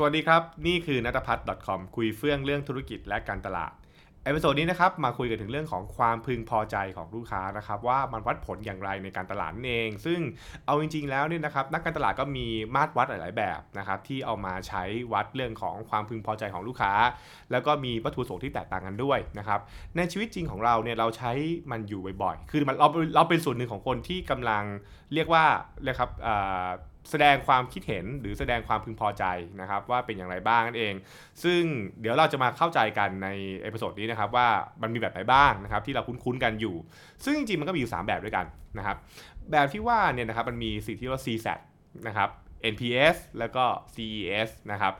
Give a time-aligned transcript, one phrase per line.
[0.00, 3.72] สวัสดีครับ นี่คือนัทพัฒน์ .com คุยเฟื่องเรื่องธุรกิจและการตลาด
[4.24, 10.20] episode นี้นะครับมาคุยกันถึงเรื่องของความพึงพอใจของลูกค้านะครับว่ามันวัดผลอย่างไรในการตลาดนั่นเอง ซึ่ง
[10.66, 14.82] เอาจริง ๆ แล้วเนี่ยนะครับนักการตลาดก็มีมาตรวัดหลาย ๆ แบบนะครับที่เอามาใช้
[15.12, 16.92] วัดเรื่องของความพึงพอใจของลูกค้า
[17.50, 19.60] แล้วก็มีวัตถุประสงค์ที่แตกต่างกันด้วยนะครับ
[19.96, 21.32] ในชีวิตจริงของเราเนี่ยเราใช้
[21.70, 24.64] มันอยู่บ่อยๆ คือมันเราเราเป็นส่วนหนึ่งของคนที่กำลัง
[25.14, 25.44] เรียกว่า
[25.82, 26.10] เรียกครับ
[27.10, 29.24] แสดงความคิดเห็นหรือแสดงความพึงพอใจ
[29.60, 30.94] นะครับว่าเป็นอย่างไรบ้างนั่นเอง
[31.42, 31.62] ซึ่ง
[32.00, 33.28] เดี๋ยวเราจะมาเข้าใจกันใน
[33.62, 34.48] episode นี้นะครับว่า
[34.82, 36.74] มันมีแบบไหนบ้างนะครับที่เราคุ้นๆกันอยู่
[37.24, 38.46] ซึ่งจริงๆมันก็มีอยู่ 3 แบบด้วยกัน
[38.78, 38.96] นะครับ
[39.50, 41.58] แบบที่ว่าเนี่ยนะครับมันมีสิ่งที่เรียกว่า CSAT
[42.08, 42.28] นะครับ
[42.72, 44.94] NPS แล้วก็ CES นะครับ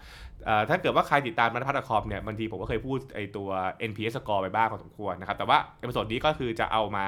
[0.68, 3.48] ถ้าเกิดว่าใครติดตาม nuttaputch.com เนี่ยบางทีผมก็เคยพูดไอตัว
[3.90, 7.04] NPS score ไปบ้างพอสมควรนะครับแต่ว่า episode นี้ก็คือจะเอามา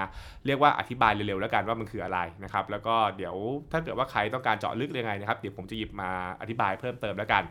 [0.47, 3.37] เรียกว่าอธิบายเร็วๆแล้วกันว่ามันคืออะไรนะครับแล้วก็เดี๋ยว
[3.73, 7.45] ถ้าเกิดว่าใครต้องการเจาะลึกยังไงนะครับเดี๋ยวผมจะหยิบมาอธิบายเพิ่มเติมแล้วกัน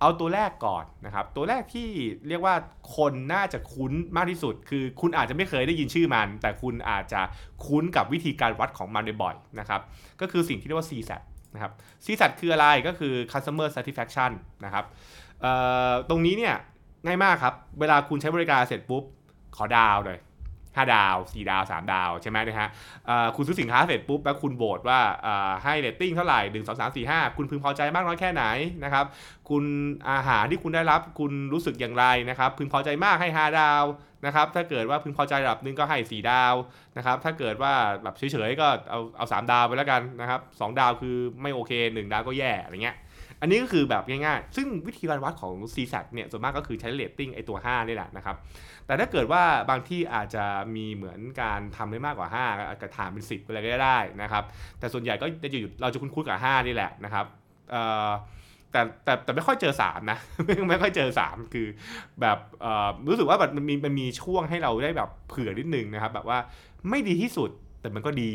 [0.00, 1.88] เอาตัวแรกก่อนนะครับตัวแรกที่
[2.28, 2.54] เรียกว่า
[2.96, 7.20] คนน่าจะคุ้นมากที่สุด คือคุณอาจจะไม่เคยได้ยินชื่อมัน แต่คุณอาจจะ
[7.66, 9.80] คุ้นกับวิธีการวัดของมันบ่อยๆนะครับ
[10.20, 11.22] ก็คือสิ่งที่เรียกว่า CSAT
[11.54, 11.72] นะครับ
[12.04, 14.30] ซีสัตคืออะไรก็คือ customer satisfaction
[14.64, 14.84] นะครับ
[16.08, 16.54] ตรงนี้เนี่ย
[17.06, 19.04] ง่ายมากครับ เวลาคุณใช้บริการเสร็จปุ๊บ
[19.56, 20.18] ขอดาวเลย
[20.76, 22.68] 5 ดาว 4 ดาว 3 ดาว ใช่ไหมนะฮะ
[23.36, 25.00] คุณซื้อสินค้าเสร็จปุ๊บแล้วคุณโบสว่า
[25.64, 28.44] ให้เรตติ้งเท่าไหร่ 1 2 3 4 5 คุณพึงพอใจมากน้อยแค่ไหน
[28.84, 29.04] นะครับ
[29.48, 29.64] คุณ
[30.10, 33.84] อาหารที่คุณได้รับคุณรู้สึกอย่างไรนะครับ พึงพอใจมากให้ 5 ดาว
[34.26, 36.54] นะครับ ถ้าเกิดว่าพึงพอใจระดับนึงก็ให้ 4 ดาว
[36.96, 37.72] นะครับ ถ้าเกิดว่า
[38.02, 42.96] แบบเฉยๆก็เอาเอาสดาวไปแล้วกันนะครับสดาวคือไม่โอเค 1 ดาวก็แย่อะไรเงี้ย
[43.40, 48.36] อันนี้ก็คือแบบง่ายๆ ซึ่งวิธีการวัดของ CSAT เนี่ยส่วนมากก็คือใช้เรตติ้งไอตัว 5 นี่แหละนะครับ
[48.86, 50.44] แต่ถ้าเกิดว่าบางที่อาจจะ
[50.76, 54.44] มีเหมือนการทำได้มากกว่า 5 อาจจะถามเป็น 10อะไรก็ได้นะครับ
[54.78, 57.26] แต่ส่วนใหญ่ก็จะอยู่เราจะคุ้นๆกับ 5 นี่แหละนะครับ
[58.72, 61.66] แต่แต่แต่ไม่ค่อยเจอ3นะไม่ไม่ค่อยเจอ 3 คือ
[62.20, 62.38] แบบ
[63.08, 66.38] รู้สึกว่าแบบมันมีมันมีช่วงให้เราได้แบบเผื่อนิดนึงนะครับ แบบว่า
[66.90, 67.50] ไม่ดีที่สุด
[67.80, 68.32] แต่มันก็ดี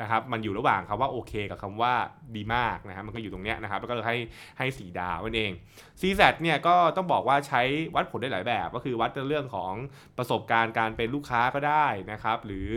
[0.00, 1.94] นะครับมันอยู่ระหว่างคำว่าโอเคกับคำว่า
[2.36, 4.16] ดีมากนะครับมันก็อยู่ตรงเนี้ยนะครับแล้วก็ให้
[4.58, 5.52] ให้สีดาวนั่นเอง
[6.00, 7.62] CZ เนี่ยก็ต้องบอกว่าใช้
[7.94, 9.72] วัดผลได้หลายแบบ ก็คือวัดเรื่องของ
[10.18, 12.70] ประสบการณ์การเป็นลูกค้าก็ได้นะครับหรือ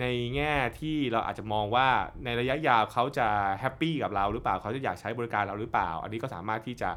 [0.00, 0.04] ใน
[0.34, 1.88] แง่ที่เราอาจจะมองว่า
[2.24, 3.28] ในระยะยาวเขาจะ
[3.60, 6.90] แฮปปี้กับเราหรือเปล่าเขาจะอยากใช้บริการเราหรือเปล่า อันนี้ก็สามารถที่จะ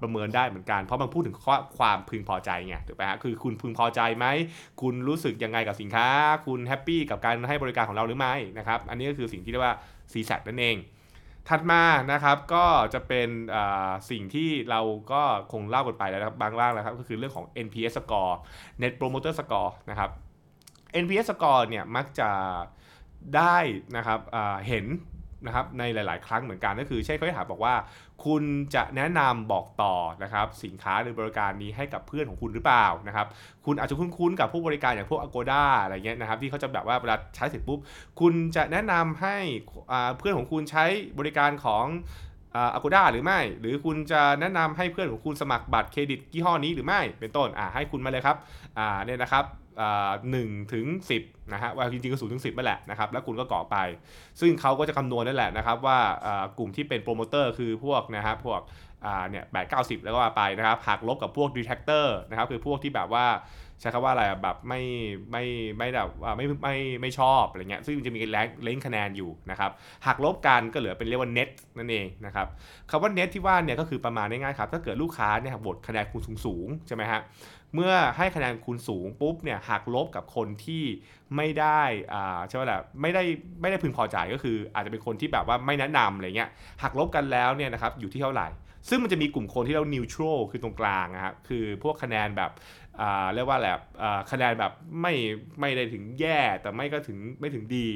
[0.00, 1.36] ประเมินได้เหมือนกัน เพราะมันพูดถึง
[1.78, 4.26] ความพึงพอใจไงถูกไหมฮะคือคุณพึงพอใจไหม
[4.80, 6.06] คุณรู้สึกยังไงกับสินค้า
[6.46, 9.76] คุณแฮปปี้กับการให้บริการของเราหรือไม่นะครับ อันนี้ก็คือสิ่งที่เรียกว่า
[10.12, 10.76] CSAT นั่นเอง
[11.48, 13.28] ถัดมานะครับก็จะเป็น
[14.10, 14.80] สิ่งที่เรา
[15.12, 15.22] ก็
[15.52, 18.34] คงเล่ากันไปแล้วครับบางร่างแล้วครับ ก็คือเรื่องของ NPS score
[18.82, 20.10] Net Promoter Score นะครับ
[21.02, 22.30] NPS score เนี่ยมักจะ
[23.36, 23.56] ได้
[23.96, 24.20] นะครับ
[24.68, 24.84] เห็น
[25.46, 27.74] นะครับในหลาย ๆ ครั้งเหมือนกันก็คือใช่เขาถามบอกว่า
[28.24, 28.42] คุณ
[28.74, 33.26] จะแนะนำบอกต่อนะครับสินค้าหรือบริการนี้ให้กับเพื่อนของคุณหรือเปล่านะครับ
[33.66, 37.78] คุณอาจจะคุ้น ๆ กับผู้บริการอย่างพวก Agoda อะไรเงี้ยนะครับที่เขาจะแบบว่าเวลาใช้เสร็จปุ๊บ
[38.20, 39.36] คุณจะแนะนำให้
[40.18, 40.84] เพื่อนของคุณใช้
[41.18, 41.86] บริการของ
[42.74, 48.36] อากูด้าหรือไม่ หรือคุณจะแนะนำให้เพื่อนของคุณสมัครบัตรเครดิตยี่ห้อนี้หรือไม่เป็นต้นอ่าให้คุณมาเลยครับ
[48.78, 49.44] อ่าเนี่ยนะครับ
[50.30, 51.22] หนึ่งถึงสิบ
[51.52, 53.76] นะฮะว่าจริงๆก็ศูนย์ถึงสิบนั่นแหละนะครับแล้วคุณก็ก่อไป
[54.40, 55.98] ซึ่งเขาก็จะคำนวณนั่นแหละนะครับว่า
[56.58, 58.60] กลุ่มที่เป็นโปรโมเตอร์คือพวกนะครับพวก
[59.30, 63.26] เนี่ยแปดเก้าสิบแล้วก็ไปนะครับหักลบกับพวก detractor นะครับคือพวกที่แบบว่า
[63.80, 64.80] ใช้คำว่าอะไรแบบไม่
[65.30, 65.44] ไม่
[65.78, 69.70] ไม่แบบไม่ไม่ไม่ชอบอะไรเงี้ยซึ่งจะมี range คะแนนอยู่นะครับ
[70.06, 71.48] หักลบกันก็เหลือเป็นเรียกว่า net
[71.78, 72.46] นั่นเองนะครับ
[72.90, 77.20] คำว่า net ที่ว่าเนี่ยก็คือประมาณง่ายๆครับถ้าเกิดลูกค้าเนี่ยโหวตคะแนนคุณสูงๆใช่ไหมฮะ
[77.74, 80.84] เมื่อให้คะแนนคุณสูงปุ๊บเนี่ยหักลบกับคนที่
[81.36, 81.82] ไม่ได้
[82.12, 83.22] อ่าใช่ไหมล่ะไม่ได้
[83.60, 86.50] ไม่ได้พึงพอใจก็คือ อาจจะเป็นคนที่แบบว่าไม่แนะนำอะไรเงี้ย
[86.82, 88.48] หักลบกันแล้วเนี่ยนะครับอยู่ที่เท่าไหร่
[88.88, 92.50] ซึ่งมันจะมีกลุ่มคนที่เรา neutral คือตรงกลางนะครับคือพวกคะแนนแบบ
[93.34, 93.76] เรียกว่าแหละ
[94.30, 94.72] คะแนนแบบ
[95.02, 95.14] ไม่
[95.60, 97.86] ไม่ได้ถึงแย่แต่ไม่ก็ถึงไม่ถึงดี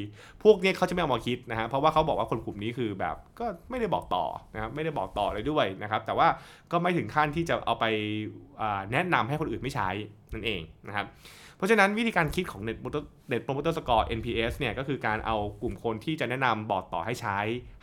[0.42, 6.28] พวกนี้เขาจะไม่เอามาคิดนะฮะเพราะว่าเขาบอกว่าคนกลุ่มนี้คือแบบก็ไม่ได้บอกต่อนะครับไม่ได้บอกต่อเลยด้วยนะครับแต่ว่า
[6.72, 7.84] ก็ไม่ถึงขั้นที่จะเอาไป
[8.92, 9.88] แนะนำให้คนอื่นไม่ใช้
[10.32, 11.08] นั่นเองนะครับ
[11.56, 17.38] เพราะฉะนั้นวิธีการคิดของ Net Promoter Net Promoter Score NPS เนี่ยก็คือการเอากลุ่มคนที่จะแนะนำบอกต่อให้ใช้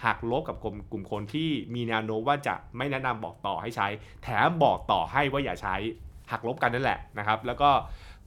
[0.05, 3.87] หักลบกับกลุ่มกลุ่มคนที่มีแนวโน้มว่าจะไม่แนะนำบอกต่อให้ใช้
[4.23, 5.75] แถมบอกต่อให้ว่าอย่าใช้
[6.31, 7.69] หักลบกันนั่นแหละนะครับแล้วก็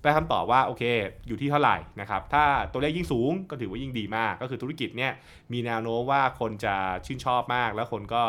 [0.02, 0.82] ไปคำตอบว่าโอเค
[1.28, 5.12] อยู่ที่เท่าไหร่นะครับถ้าตัวเลขยิ่งสูงก็ถือว่ายิ่งดีมาก ก็คือธุรกิจเนี่ย
[5.52, 6.74] มีแนวโน้มว่าคนจะ
[7.06, 8.22] ชื่นชอบมาก แล้วคนก็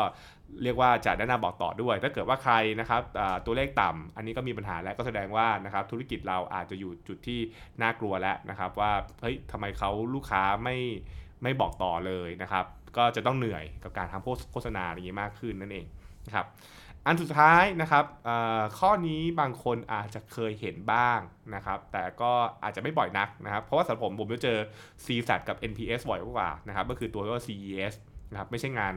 [0.62, 3.02] เรียกว่าจะแนะนำบอกต่อด้วย ถ้าเกิดว่าใครนะครับ
[3.46, 7.40] ตัวเลขต่ำอันนี้ก็มีปัญหาแล้วก็แสดงว่านะครับธุรกิจเราอาจจะอยู่จุดที่
[7.82, 10.76] น่ากลัวแล้วนะครับว่าเฮ้ยทำไมเขาลูกค้าไม่
[11.42, 12.64] ไม่บอกต่อเลยนะครับ
[12.96, 15.86] ก็จะต้องเหนื่อยกับการทำโฆษณาอย่างนี้มากขึ้นนั่นเอง
[16.26, 16.46] นะครับ
[17.06, 18.04] อันสุดท้ายนะครับ
[18.78, 21.18] ข้อนี้บางคนอาจจะเคยเห็นบ้าง
[21.54, 22.32] นะครับ แต่ก็
[22.62, 24.58] อาจจะไม่บ่อยนักนะครับ เพราะว่าสำหรับผมผมจะเจอ
[25.04, 27.94] CSAT กับ NPS บ่อยกว่านะครับ ก็คือตัวว่า CES
[28.30, 28.94] นะครับไม่ใช่งาน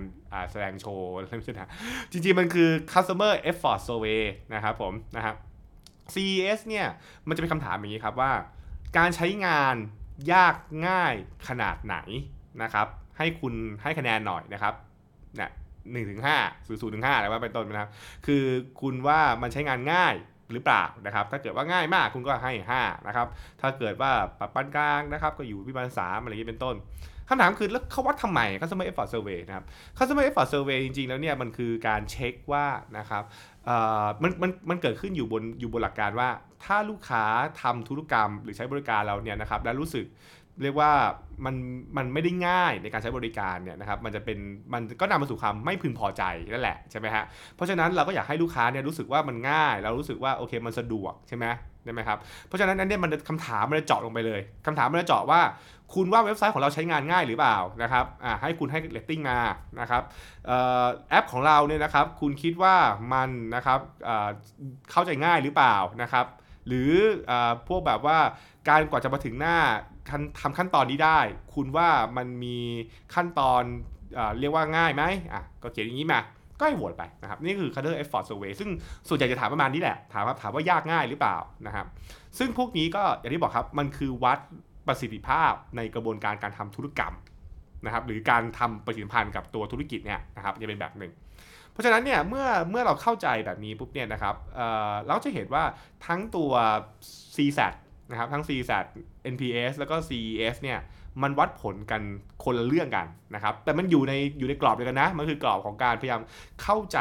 [0.52, 1.72] แสดงโชว์อะไรไม่ใช่นะ
[2.12, 4.24] จริงๆ มันคือ Customer Effort Survey
[4.54, 5.36] นะครับผมนะครับ
[6.14, 6.88] CES เนี่ย
[7.28, 8.32] มันจะเป็นคำถามอย่างนี้ครับว่า
[8.98, 9.76] การใช้งาน
[10.34, 10.56] ยาก
[10.88, 11.14] ง่าย
[11.48, 11.98] ขนาดไหน
[12.64, 12.88] นะครับ
[13.18, 14.74] ให้คุณให้คะแนนหน่อยนะครับ
[15.36, 15.52] เนี่ย
[15.92, 16.38] หนึ่งถึงห้า
[16.68, 17.90] ศูนย์ศูนย์ถึงห้าอะไรว่าเป็นต้นนะครับ
[18.26, 18.44] คือ
[18.82, 20.16] คุณว่ามันใช้งานง่าย
[20.54, 23.28] หรือเปล่านะครับ ถ้าเกิดว่าง่ายมากคุณก็ให้5นะครับ
[23.62, 26.76] ถ้าเกิดว่าปรับปานกลางนะครับ ก็อยู่ประมาณสามอะไรอย่างนี้เป็นต้น
[27.30, 29.66] คำถามคือแล้วเขาวัดทำไม customer effort survey นะครับ
[29.98, 32.66] customer effort survey จริงๆ แล้วเนี่ยมันคือการเช็คว่า
[32.98, 33.24] นะครับ
[34.24, 36.30] มันมันมันเกิดขึ้นอยู่บนอยู่บนหลักการว่า
[36.66, 37.24] ถ้าลูกค้า
[37.62, 40.06] ทำธุรกรรมหรือใช้บริการเราเนี่ยนะครับแล้วรู้สึก
[40.64, 40.92] เรียกว่า
[41.46, 41.56] มัน
[41.98, 44.38] มันไม่ได้ง่ายในการใช้บริการเนี่ยนะครับมันจะเป็น
[44.74, 47.24] มันก็นำมาสู่ความไม่พึงพอใจนั่นแหละใช่ไหมฮะ
[47.56, 51.46] เพราะฉะนั้นเราก็อยากให้ลูกค้าเนี่ยรู้สึกว่ามันง่าย เรารู้สึกว่าโอเคมันสะดวกใช่ไหม
[51.84, 52.18] ใช่ไหมครับ
[52.48, 55.42] เพราะฉะนั้นนั่นเนี่ยมันคำถามมันจะเจาะลงไปเลยคำถามมันจะเจาะว่า
[55.94, 59.40] คุณว่าเว็บไซต์ของเราใช้งานง่ายหรือเปล่านะครับอ่าให้คุณให้เรตติ้งมา
[59.80, 60.02] นะครับ
[61.10, 62.76] แอปของเราเนี่ยนะครับคุณคิดว่า
[63.14, 63.80] มันนะครับ
[64.92, 66.26] เข้าใจง่ายหรือเปล่านะครับ
[66.68, 66.92] หรือ
[67.30, 67.32] อ
[67.68, 68.18] พวกแบบว่า
[68.70, 69.58] การกว่าจะมาถึงหน้า
[70.10, 71.20] ทำขั้นตอนนี้ได้
[71.54, 72.58] คุณว่ามันมี
[73.16, 73.64] ขั้นตอน
[74.16, 75.04] เอเรียกว่าง่ายไหม
[75.34, 76.20] อะก็เขียนอย่างนี้มา
[76.58, 78.70] ก็ให้โหวตไปนะครับนี่คือ Cutter Effort Survey ซึ่ง
[79.08, 81.38] ส่วนใหญ่จะถามประมาณนี้แหละถามว่าถามว่ายากง่ายหรือเปล่า
[81.68, 81.86] นะครับ
[82.38, 84.40] ซึ่งพวกนี้ก็อย่างที่บอกครับมันคือวัด
[84.88, 87.14] ประสิทธิภาพในกระบวนการการทำธุรกรรม
[87.86, 91.12] นะครับหรือการทำประสิทธิพันธ์กับตัวธุรกิจเนี่ยนะครับจะเป็นแบบหนึ่ง
[91.72, 95.64] เพราะฉะนั้นเนี่ยเมื่อเมื่อเราเข้าใจแบบนี้ปุ๊บเนี่ยนะครับเเราจะเห็นว่า
[96.08, 96.52] ทั้งตัว
[97.36, 97.74] CSAT
[98.10, 98.86] นะครับทั้ง CSAT
[99.34, 100.80] NPS แล้วก็ CES เนี่ย
[101.24, 102.02] มันวัดผลกัน
[102.44, 106.22] คนละเรื่องกันนะครับ แต่มันอยู่ในอยู่ในกรอบเดียวกันนะ มันคือกรอบของการพยายาม
[106.64, 107.00] เข้าใจ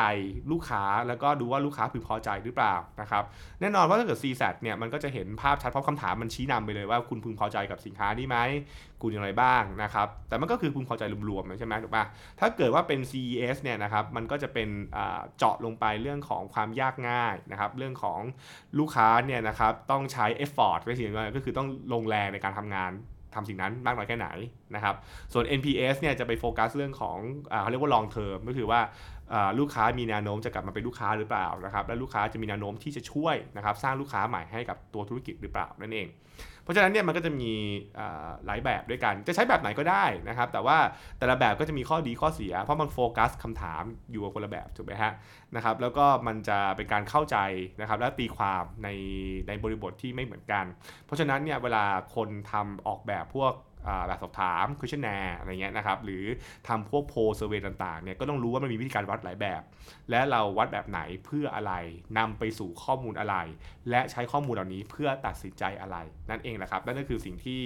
[0.51, 3.25] ลูกค้าแล้วก็ดูว่าลูกค้าพึงพอใจหรือเปล่านะครับ
[3.61, 8.37] แน่นอนว่าถ้าเกิด CSAT เนี่ยมันก็จะเห็นภาพชัดเพราะคำถามมันชี้นำไปเลยว่าคุณพึงพอใจกับสินค้านี้ไหม
[9.03, 12.05] คุณอย่างไรบ้างนะครับ แต่มันก็คือพึงพอใจรวมๆใช่ไหมถูกปะ
[12.41, 14.69] ถ้าเกิดว่าเป็น CES เนี่ยนะครับมันก็จะเป็น
[15.39, 18.21] เจาะลงไปเรื่องของความยากง่ายนะครับ เรื่องของ
[18.79, 22.93] ลูกค้าเนี่ยนะครับต้องใช้ effort ไปสิ่งก็คือต้องลงแรงในการทำงาน
[23.35, 24.29] ทำสิ่งนั้นมากน้อยแค่ไหน
[24.75, 24.95] นะครับ
[25.33, 27.19] ส่วน NPS เนี่ยจะไปโฟกัสเรื่องของ
[27.61, 28.81] เขาเรียกว่า long term ก็คือว่า
[29.59, 36.09] ลูกค้ามีแนวโน้มจะกลับมาเป็นลูกค้าหรือเปล่านะครับและลูกค้าจะมีแนวโน้มที่จะช่วยนะครับสร้างลูกค้าใหม่ให้กับตัวธุรกิจหรือเปล่านั่นเอง
[36.65, 37.53] เพราะฉะนั้นเนี่ยมันก็จะมี
[38.47, 40.79] หลายแบบด้วยกัน จะใช้แบบไหนก็ได้นะครับ แต่ว่า
[41.19, 45.13] แต่ละแบบก็จะมีข้อดีข้อเสีย เพราะมันโฟกัสคำถามอยู่กับคนละแบบถูกไหมฮะ
[45.55, 47.37] นะครับแล้วก็มันจะเป็นการเข้าใจ
[47.81, 48.89] นะครับและตีความใน
[49.49, 50.65] ในบริบทที่ไม่เหมือนกัน
[51.07, 51.85] เพราะฉะนั้นเนี่ยเวลา
[52.15, 53.53] คนทำออกแบบพวก
[54.07, 56.25] แบบสอบถาม questionnaire อะไรเงี้ยนะครับหรือ
[56.69, 59.63] ทำพวกโพลเซอร์เวยต่างๆเนี่ยก็ต้องรู้ว่ามันมีวิธีการวัดหลายแบบ
[60.11, 61.73] และเราวัดแบบไหนเพื่ออะไร
[62.19, 63.37] นำไปสู่ข้อมูลอะไร
[63.91, 65.97] และใช้ข้อมูลเหล่านี้เพื่อตัดสินใจอะไร
[66.31, 67.63] นั่นเองแหละครับนั่นก็คือสิ่งที่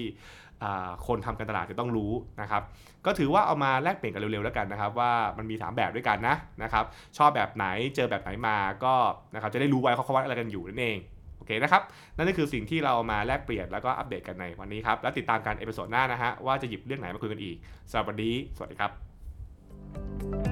[1.07, 2.63] คนทำการตลาดจะต้องรู้นะครับ
[3.07, 6.85] ก็ถือว่าเอามาแลกเปลี่ยนกันเร็วๆแล้วกันนะครับ ว่ามันมี 3 แบบด้วยกันนะนะครับ
[7.19, 7.67] ชอบแบบไหน
[7.97, 8.95] เจอแบบไหนมาก็
[9.35, 10.99] นะครับจะได้รู้ไว้เขาวัดอะไรกันอยู่นั่นเอง
[11.49, 11.83] เคนะครับ
[12.17, 17.57] นั่นก็คือสิ่งที่เรามาแลกเปลี่ยนแล้วก็อัปเดตกันในวันนี้ครับ แล้วติดตามกัน episode หน้านะฮะว่าจะหยิบเรื่องไหนมาคุยกันอีก
[17.91, 20.48] สำหรับวันนี้สวัสดีครับ